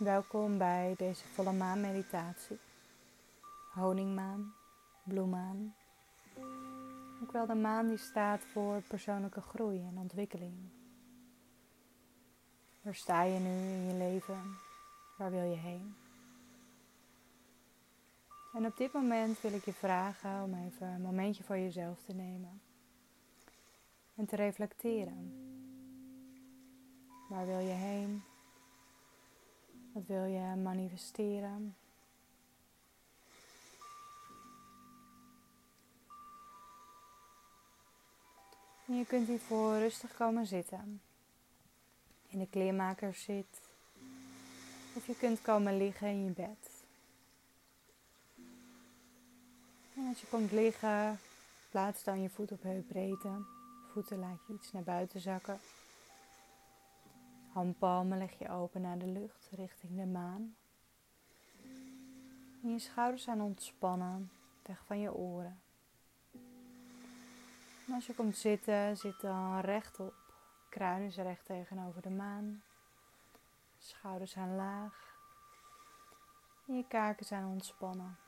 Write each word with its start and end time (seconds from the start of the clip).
Welkom 0.00 0.58
bij 0.58 0.94
deze 0.96 1.24
volle 1.24 1.52
maan 1.52 1.80
meditatie. 1.80 2.58
Honingmaan, 3.72 4.54
bloemaan. 5.02 5.74
Ook 7.22 7.32
wel 7.32 7.46
de 7.46 7.54
maan 7.54 7.88
die 7.88 7.96
staat 7.96 8.40
voor 8.40 8.82
persoonlijke 8.88 9.40
groei 9.40 9.78
en 9.78 9.98
ontwikkeling. 9.98 10.54
Waar 12.82 12.94
sta 12.94 13.22
je 13.22 13.38
nu 13.38 13.48
in 13.48 13.86
je 13.86 13.94
leven? 13.94 14.56
Waar 15.18 15.30
wil 15.30 15.50
je 15.50 15.56
heen? 15.56 15.94
En 18.52 18.66
op 18.66 18.76
dit 18.76 18.92
moment 18.92 19.40
wil 19.40 19.52
ik 19.52 19.64
je 19.64 19.72
vragen 19.72 20.42
om 20.42 20.54
even 20.54 20.86
een 20.86 21.02
momentje 21.02 21.44
voor 21.44 21.58
jezelf 21.58 21.98
te 22.06 22.14
nemen. 22.14 22.60
En 24.14 24.26
te 24.26 24.36
reflecteren. 24.36 25.34
Waar 27.28 27.46
wil 27.46 27.58
je 27.58 27.74
heen? 27.74 28.22
Wat 30.00 30.08
wil 30.08 30.24
je 30.24 30.56
manifesteren? 30.56 31.76
En 38.86 38.96
je 38.96 39.06
kunt 39.06 39.26
hiervoor 39.26 39.78
rustig 39.78 40.14
komen 40.14 40.46
zitten. 40.46 41.00
In 42.28 42.38
de 42.38 42.46
kleermaker 42.50 43.14
zit. 43.14 43.60
Of 44.94 45.06
je 45.06 45.16
kunt 45.16 45.42
komen 45.42 45.76
liggen 45.76 46.08
in 46.08 46.24
je 46.24 46.30
bed. 46.30 46.70
En 49.96 50.06
als 50.08 50.20
je 50.20 50.26
komt 50.26 50.52
liggen, 50.52 51.18
plaats 51.70 52.04
dan 52.04 52.22
je 52.22 52.30
voet 52.30 52.52
op 52.52 52.62
heupbreedte. 52.62 53.44
Voeten 53.92 54.18
laat 54.18 54.38
je 54.46 54.54
iets 54.54 54.72
naar 54.72 54.82
buiten 54.82 55.20
zakken. 55.20 55.60
Handpalmen 57.52 58.18
leg 58.18 58.38
je 58.38 58.48
open 58.48 58.80
naar 58.80 58.98
de 58.98 59.06
lucht 59.06 59.48
richting 59.50 59.96
de 59.96 60.06
maan. 60.06 60.56
Je 62.62 62.78
schouders 62.78 63.22
zijn 63.22 63.40
ontspannen, 63.40 64.30
weg 64.62 64.84
van 64.84 64.98
je 64.98 65.14
oren. 65.14 65.60
En 67.86 67.94
als 67.94 68.06
je 68.06 68.14
komt 68.14 68.36
zitten, 68.36 68.96
zit 68.96 69.20
dan 69.20 69.60
rechtop. 69.60 70.14
Kruin 70.68 71.02
is 71.02 71.16
recht 71.16 71.44
tegenover 71.44 72.02
de 72.02 72.10
maan. 72.10 72.62
Schouders 73.78 74.30
zijn 74.30 74.56
laag. 74.56 75.14
En 76.66 76.76
je 76.76 76.84
kaken 76.88 77.26
zijn 77.26 77.44
ontspannen. 77.44 78.18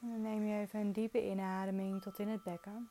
En 0.00 0.10
dan 0.10 0.22
neem 0.22 0.44
je 0.44 0.60
even 0.60 0.80
een 0.80 0.92
diepe 0.92 1.26
inademing 1.26 2.02
tot 2.02 2.18
in 2.18 2.28
het 2.28 2.42
bekken. 2.42 2.90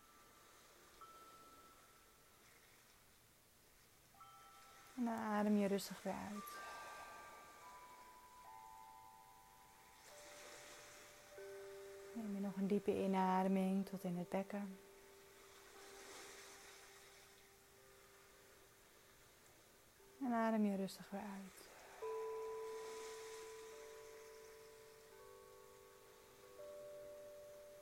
En 4.95 5.03
dan 5.03 5.03
adem 5.14 5.58
je 5.58 5.67
rustig 5.67 6.03
weer 6.03 6.16
uit. 6.31 6.61
Neem 12.14 12.33
je 12.33 12.39
nog 12.39 12.55
een 12.55 12.67
diepe 12.67 13.03
inademing 13.03 13.86
tot 13.86 14.03
in 14.03 14.17
het 14.17 14.30
bekken. 14.30 14.78
En 20.21 20.33
adem 20.33 20.65
je 20.65 20.76
rustig 20.76 21.10
weer 21.10 21.21
uit. 21.21 21.70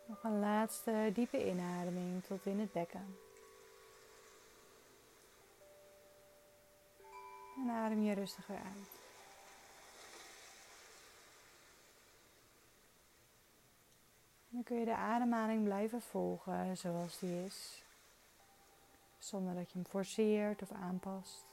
Nog 0.06 0.23
een 0.23 0.39
laatste 0.39 1.11
diepe 1.13 1.47
inademing 1.47 2.23
tot 2.23 2.45
in 2.45 2.59
het 2.59 2.72
bekken. 2.72 3.17
En 7.61 7.69
adem 7.69 8.01
je 8.01 8.13
rustig 8.13 8.47
weer 8.47 8.57
uit. 8.57 8.99
En 14.49 14.57
dan 14.57 14.63
kun 14.63 14.79
je 14.79 14.85
de 14.85 14.95
ademhaling 14.95 15.63
blijven 15.63 16.01
volgen 16.01 16.77
zoals 16.77 17.19
die 17.19 17.44
is. 17.45 17.83
Zonder 19.17 19.55
dat 19.55 19.71
je 19.71 19.77
hem 19.77 19.88
forceert 19.88 20.61
of 20.61 20.71
aanpast. 20.71 21.45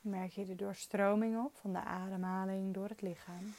Merk 0.00 0.30
je 0.30 0.44
de 0.44 0.56
doorstroming 0.56 1.44
op 1.44 1.56
van 1.56 1.72
de 1.72 1.84
ademhaling 1.84 2.74
door 2.74 2.88
het 2.88 3.02
lichaam. 3.02 3.54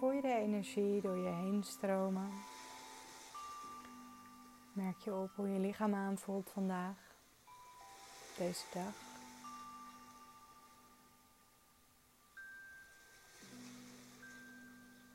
Voel 0.00 0.12
je 0.12 0.20
de 0.20 0.34
energie 0.34 1.00
door 1.00 1.16
je 1.16 1.28
heen 1.28 1.62
stromen. 1.62 2.30
Merk 4.72 4.98
je 4.98 5.14
op 5.14 5.30
hoe 5.34 5.48
je 5.48 5.58
lichaam 5.58 5.94
aanvoelt 5.94 6.50
vandaag, 6.50 6.96
deze 8.36 8.64
dag. 8.72 8.94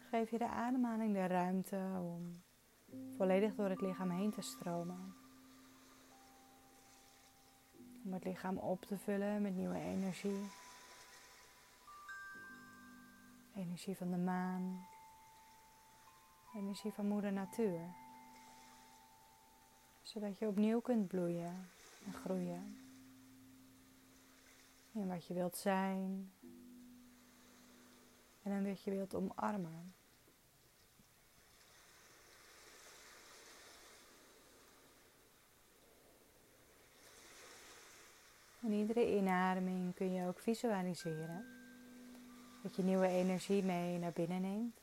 Geef 0.09 0.29
je 0.31 0.37
de 0.37 0.47
ademhaling 0.47 1.13
de 1.13 1.27
ruimte 1.27 1.81
om 1.99 2.41
volledig 3.17 3.55
door 3.55 3.69
het 3.69 3.81
lichaam 3.81 4.09
heen 4.09 4.31
te 4.31 4.41
stromen. 4.41 5.15
Om 8.05 8.13
het 8.13 8.23
lichaam 8.23 8.57
op 8.57 8.81
te 8.81 8.97
vullen 8.97 9.41
met 9.41 9.55
nieuwe 9.55 9.79
energie. 9.79 10.64
Energie 13.55 13.97
van 13.97 14.11
de 14.11 14.17
maan. 14.17 14.87
Energie 16.55 16.91
van 16.91 17.07
moeder 17.07 17.33
natuur. 17.33 17.79
Zodat 20.01 20.37
je 20.37 20.47
opnieuw 20.47 20.79
kunt 20.79 21.07
bloeien 21.07 21.69
en 22.05 22.13
groeien. 22.13 22.77
In 24.91 25.07
wat 25.07 25.25
je 25.25 25.33
wilt 25.33 25.57
zijn. 25.57 26.31
En 28.43 28.51
in 28.51 28.67
wat 28.67 28.83
je 28.83 28.91
wilt 28.91 29.15
omarmen. 29.15 29.93
En 38.61 38.71
iedere 38.71 39.15
inademing 39.15 39.95
kun 39.95 40.11
je 40.11 40.27
ook 40.27 40.39
visualiseren. 40.39 41.54
Dat 42.65 42.75
je 42.75 42.83
nieuwe 42.83 43.07
energie 43.07 43.63
mee 43.63 43.97
naar 43.97 44.11
binnen 44.11 44.41
neemt. 44.41 44.75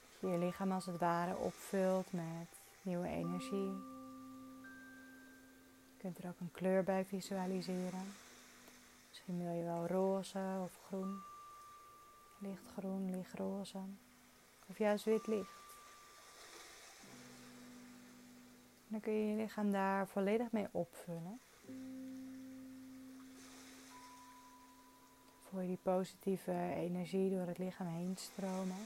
Dat 0.00 0.20
je 0.20 0.26
je 0.26 0.38
lichaam 0.38 0.72
als 0.72 0.86
het 0.86 0.98
ware 0.98 1.36
opvult 1.36 2.12
met 2.12 2.48
nieuwe 2.82 3.08
energie. 3.08 3.72
Je 5.90 5.96
kunt 5.98 6.18
er 6.18 6.28
ook 6.28 6.40
een 6.40 6.52
kleur 6.52 6.84
bij 6.84 7.04
visualiseren. 7.04 8.14
Misschien 9.08 9.44
wil 9.44 9.52
je 9.52 9.64
wel 9.64 9.86
roze 9.86 10.58
of 10.62 10.78
groen. 10.86 11.20
Lichtgroen, 12.38 13.10
lichtroze. 13.10 13.78
Of 14.66 14.78
juist 14.78 15.04
wit 15.04 15.26
licht. 15.26 15.76
Dan 18.86 19.00
kun 19.00 19.12
je 19.12 19.30
je 19.30 19.36
lichaam 19.36 19.70
daar 19.70 20.08
volledig 20.08 20.50
mee 20.52 20.68
opvullen. 20.70 21.40
Voel 25.54 25.62
je 25.62 25.68
die 25.68 25.78
positieve 25.82 26.72
energie 26.74 27.30
door 27.30 27.46
het 27.46 27.58
lichaam 27.58 27.86
heen 27.86 28.16
stromen. 28.16 28.76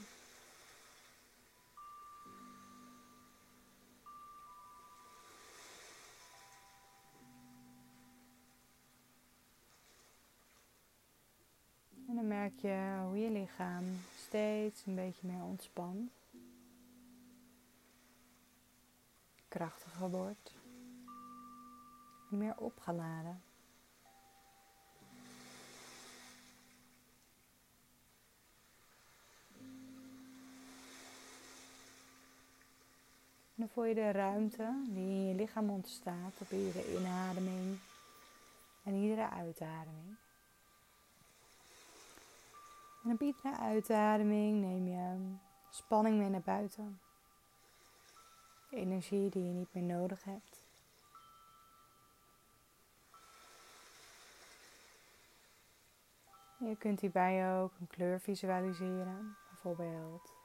En 12.07 12.15
dan 12.15 12.27
merk 12.27 12.59
je 12.59 13.01
hoe 13.05 13.17
je 13.17 13.29
lichaam 13.29 13.83
steeds 14.17 14.85
een 14.85 14.95
beetje 14.95 15.27
meer 15.27 15.43
ontspant. 15.43 16.11
krachtiger 19.47 20.09
wordt, 20.09 20.53
meer 22.29 22.57
opgeladen. 22.57 23.48
Dan 33.59 33.69
voel 33.69 33.83
je 33.83 33.93
de 33.93 34.11
ruimte 34.11 34.83
die 34.87 35.09
in 35.09 35.27
je 35.27 35.35
lichaam 35.35 35.69
ontstaat 35.69 36.33
op 36.37 36.51
iedere 36.51 36.97
inademing 36.97 37.79
en 38.83 38.93
iedere 38.93 39.29
uitademing. 39.29 40.17
En 43.03 43.11
op 43.11 43.21
iedere 43.21 43.57
uitademing 43.57 44.61
neem 44.61 44.87
je 44.87 45.35
spanning 45.69 46.17
mee 46.17 46.29
naar 46.29 46.41
buiten. 46.41 46.99
Energie 48.69 49.29
die 49.29 49.43
je 49.43 49.53
niet 49.53 49.73
meer 49.73 49.83
nodig 49.83 50.23
hebt. 50.23 50.57
Je 56.57 56.75
kunt 56.77 56.99
hierbij 56.99 57.59
ook 57.59 57.71
een 57.79 57.87
kleur 57.87 58.19
visualiseren, 58.19 59.35
bijvoorbeeld 59.49 60.38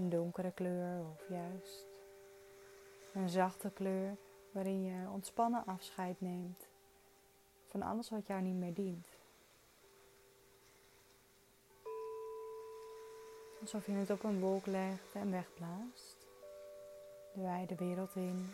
een 0.00 0.10
donkere 0.10 0.50
kleur 0.50 1.00
of 1.00 1.28
juist 1.28 1.86
een 3.12 3.28
zachte 3.28 3.70
kleur 3.70 4.16
waarin 4.52 4.84
je 4.84 5.08
ontspannen 5.12 5.66
afscheid 5.66 6.20
neemt 6.20 6.68
van 7.66 7.82
alles 7.82 8.10
wat 8.10 8.26
jou 8.26 8.42
niet 8.42 8.54
meer 8.54 8.74
dient. 8.74 9.06
Alsof 13.60 13.86
je 13.86 13.92
het 13.92 14.10
op 14.10 14.24
een 14.24 14.40
wolk 14.40 14.66
legt 14.66 15.12
en 15.14 15.30
wegblaast. 15.30 16.16
De 17.34 17.40
wijde 17.40 17.74
wereld 17.74 18.14
in. 18.14 18.50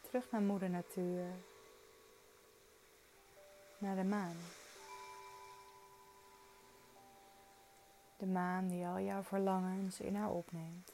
Terug 0.00 0.30
naar 0.30 0.40
moeder 0.40 0.70
natuur. 0.70 1.24
Naar 3.78 3.96
de 3.96 4.04
maan. 4.04 4.36
De 8.20 8.26
maan 8.26 8.68
die 8.68 8.86
al 8.86 9.00
jouw 9.00 9.22
verlangens 9.22 10.00
in 10.00 10.16
haar 10.16 10.30
opneemt. 10.30 10.92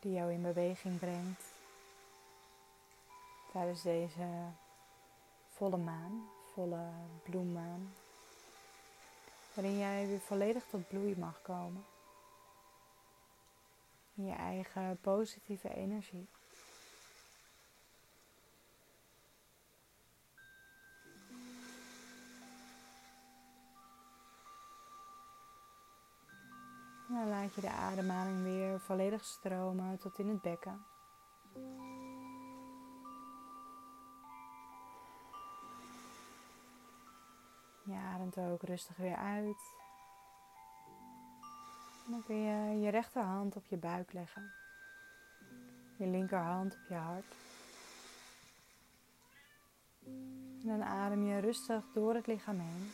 Die 0.00 0.12
jou 0.12 0.32
in 0.32 0.42
beweging 0.42 0.98
brengt 0.98 1.42
tijdens 3.52 3.82
deze 3.82 4.26
volle 5.48 5.76
maan, 5.76 6.28
volle 6.52 6.88
bloemmaan. 7.22 7.94
Waarin 9.54 9.78
jij 9.78 10.06
weer 10.06 10.20
volledig 10.20 10.64
tot 10.66 10.88
bloei 10.88 11.16
mag 11.18 11.42
komen. 11.42 11.84
In 14.14 14.24
je 14.24 14.34
eigen 14.34 14.98
positieve 15.00 15.74
energie. 15.74 16.28
Dan 27.12 27.28
laat 27.28 27.54
je 27.54 27.60
de 27.60 27.70
ademhaling 27.70 28.42
weer 28.42 28.80
volledig 28.80 29.24
stromen 29.24 29.98
tot 29.98 30.18
in 30.18 30.28
het 30.28 30.42
bekken. 30.42 30.84
Je 37.84 37.94
ademt 37.94 38.38
ook 38.38 38.62
rustig 38.62 38.96
weer 38.96 39.16
uit. 39.16 39.74
En 42.06 42.10
dan 42.10 42.22
kun 42.24 42.36
je 42.36 42.80
je 42.80 42.90
rechterhand 42.90 43.56
op 43.56 43.64
je 43.66 43.76
buik 43.76 44.12
leggen. 44.12 44.52
Je 45.96 46.06
linkerhand 46.06 46.74
op 46.74 46.88
je 46.88 46.94
hart. 46.94 47.34
En 50.62 50.68
dan 50.68 50.82
adem 50.82 51.22
je 51.22 51.38
rustig 51.38 51.84
door 51.94 52.14
het 52.14 52.26
lichaam 52.26 52.58
heen. 52.58 52.90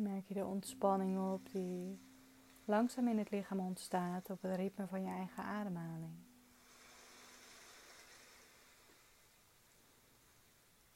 Merk 0.00 0.26
je 0.26 0.34
de 0.34 0.44
ontspanning 0.44 1.32
op 1.32 1.52
die 1.52 1.98
langzaam 2.64 3.08
in 3.08 3.18
het 3.18 3.30
lichaam 3.30 3.60
ontstaat 3.60 4.30
op 4.30 4.42
het 4.42 4.56
ritme 4.56 4.86
van 4.86 5.02
je 5.02 5.10
eigen 5.10 5.44
ademhaling. 5.44 6.14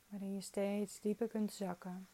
Waarin 0.09 0.35
je 0.35 0.41
steeds 0.41 1.01
dieper 1.01 1.29
kunt 1.29 1.53
zakken. 1.53 2.09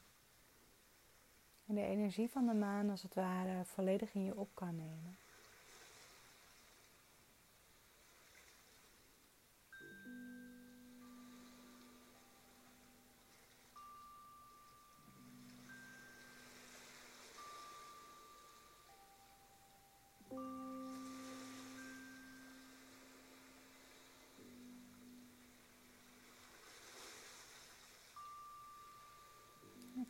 En 1.67 1.75
de 1.75 1.85
energie 1.85 2.31
van 2.31 2.47
de 2.47 2.55
maan 2.55 2.91
als 2.91 3.03
het 3.03 3.15
ware 3.15 3.65
volledig 3.65 4.15
in 4.15 4.25
je 4.25 4.37
op 4.37 4.55
kan 4.55 4.77
nemen. 4.77 5.17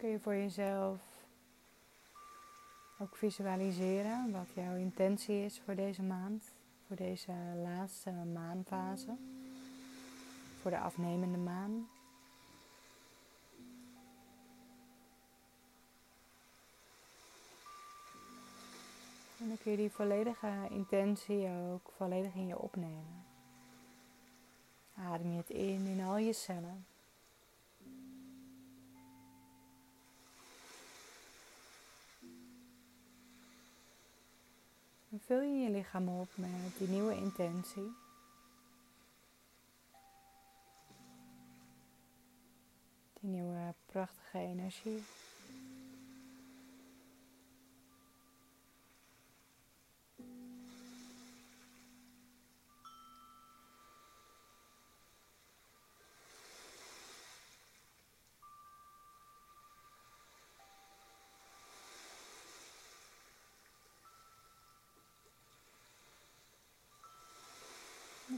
Kun 0.01 0.09
je 0.09 0.21
voor 0.21 0.35
jezelf 0.35 1.01
ook 2.99 3.17
visualiseren 3.17 4.31
wat 4.33 4.49
jouw 4.55 4.77
intentie 4.77 5.45
is 5.45 5.61
voor 5.65 5.75
deze 5.75 6.03
maand, 6.03 6.45
voor 6.87 6.97
deze 6.97 7.33
laatste 7.63 8.11
maanfase, 8.11 9.17
voor 10.61 10.71
de 10.71 10.79
afnemende 10.79 11.39
maan. 11.39 11.89
En 19.39 19.49
dan 19.49 19.59
kun 19.63 19.71
je 19.71 19.77
die 19.77 19.91
volledige 19.91 20.69
intentie 20.71 21.49
ook 21.49 21.93
volledig 21.97 22.35
in 22.35 22.47
je 22.47 22.59
opnemen. 22.59 23.25
Adem 24.95 25.31
je 25.31 25.37
het 25.37 25.51
in 25.51 25.87
in 25.87 26.05
al 26.05 26.17
je 26.17 26.33
cellen. 26.33 26.90
Vul 35.19 35.41
je 35.41 35.59
je 35.63 35.71
lichaam 35.71 36.09
op 36.09 36.29
met 36.37 36.79
die 36.79 36.89
nieuwe 36.89 37.17
intentie. 37.17 37.93
Die 43.21 43.31
nieuwe 43.31 43.75
prachtige 43.87 44.39
energie. 44.39 45.03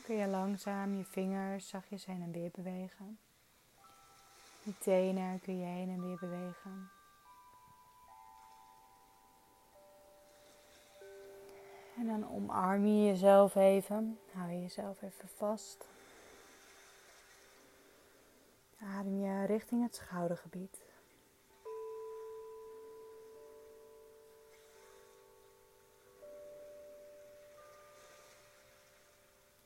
Kun 0.02 0.16
je 0.16 0.26
langzaam 0.26 0.94
je 0.94 1.04
vingers 1.04 1.68
zachtjes 1.68 2.06
heen 2.06 2.22
en 2.22 2.32
weer 2.32 2.50
bewegen. 2.52 3.18
Je 4.62 4.78
tenen 4.78 5.40
kun 5.40 5.58
je 5.58 5.64
heen 5.64 5.88
en 5.88 6.02
weer 6.06 6.18
bewegen. 6.18 6.90
En 11.96 12.06
dan 12.06 12.28
omarm 12.30 12.86
je 12.86 13.04
jezelf 13.04 13.54
even. 13.54 14.18
Hou 14.32 14.50
je 14.50 14.60
jezelf 14.60 15.02
even 15.02 15.28
vast. 15.28 15.88
Adem 18.80 19.20
je 19.20 19.46
richting 19.46 19.82
het 19.82 19.94
schoudergebied. 19.94 20.91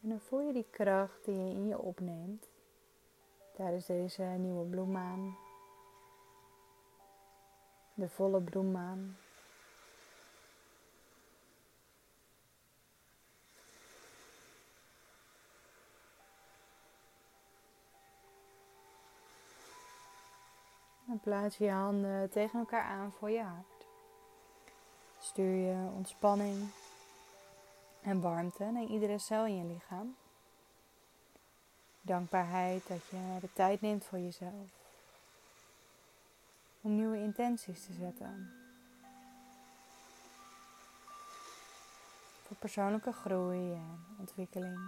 En 0.06 0.12
dan 0.12 0.20
voel 0.20 0.40
je 0.40 0.52
die 0.52 0.66
kracht 0.70 1.24
die 1.24 1.34
je 1.34 1.50
in 1.50 1.66
je 1.66 1.78
opneemt 1.78 2.48
tijdens 3.54 3.86
deze 3.86 4.22
nieuwe 4.22 4.64
bloemmaan. 4.64 5.36
De 7.94 8.08
volle 8.08 8.40
bloemmaan. 8.40 9.16
Dan 21.06 21.20
plaats 21.20 21.56
je 21.56 21.64
je 21.64 21.70
handen 21.70 22.30
tegen 22.30 22.58
elkaar 22.58 22.84
aan 22.84 23.12
voor 23.12 23.30
je 23.30 23.42
hart. 23.42 23.86
Stuur 25.18 25.54
je 25.54 25.90
ontspanning 25.96 26.70
en 28.06 28.20
warmte 28.20 28.64
naar 28.64 28.84
iedere 28.84 29.18
cel 29.18 29.46
in 29.46 29.56
je 29.56 29.64
lichaam. 29.64 30.16
Dankbaarheid 32.00 32.86
dat 32.86 33.06
je 33.10 33.38
de 33.40 33.52
tijd 33.52 33.80
neemt 33.80 34.04
voor 34.04 34.18
jezelf. 34.18 34.68
Om 36.80 36.94
nieuwe 36.94 37.16
intenties 37.16 37.84
te 37.84 37.92
zetten. 37.92 38.52
Voor 42.46 42.56
persoonlijke 42.56 43.12
groei 43.12 43.72
en 43.72 44.06
ontwikkeling. 44.18 44.78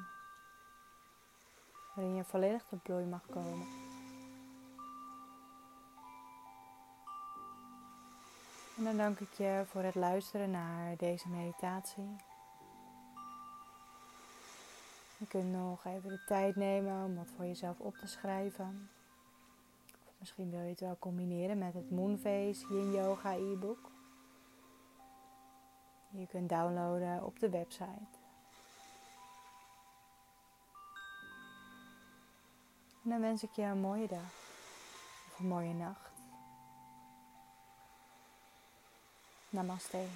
Waarin 1.94 2.14
je 2.14 2.24
volledig 2.24 2.64
tot 2.68 2.82
bloei 2.82 3.04
mag 3.04 3.26
komen. 3.30 3.66
En 8.76 8.84
dan 8.84 8.96
dank 8.96 9.18
ik 9.20 9.32
je 9.32 9.64
voor 9.70 9.82
het 9.82 9.94
luisteren 9.94 10.50
naar 10.50 10.96
deze 10.96 11.28
meditatie. 11.28 12.16
Je 15.18 15.26
kunt 15.26 15.52
nog 15.52 15.84
even 15.84 16.10
de 16.10 16.24
tijd 16.26 16.56
nemen 16.56 17.04
om 17.04 17.16
wat 17.16 17.30
voor 17.36 17.44
jezelf 17.44 17.80
op 17.80 17.96
te 17.96 18.06
schrijven. 18.06 18.90
Of 20.06 20.14
misschien 20.18 20.50
wil 20.50 20.60
je 20.60 20.68
het 20.68 20.80
wel 20.80 20.96
combineren 20.98 21.58
met 21.58 21.74
het 21.74 21.90
Moonface 21.90 22.66
Yin 22.68 22.92
Yoga 22.92 23.34
e-book. 23.34 23.90
Je 26.10 26.26
kunt 26.26 26.48
downloaden 26.48 27.24
op 27.24 27.38
de 27.38 27.50
website. 27.50 28.16
En 33.04 33.10
dan 33.10 33.20
wens 33.20 33.42
ik 33.42 33.50
je 33.52 33.62
een 33.62 33.80
mooie 33.80 34.08
dag 34.08 34.32
of 35.32 35.38
een 35.38 35.48
mooie 35.48 35.74
nacht. 35.74 36.10
Namaste. 39.50 40.06